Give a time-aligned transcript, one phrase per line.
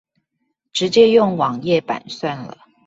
[0.73, 2.57] 直接用網頁版算了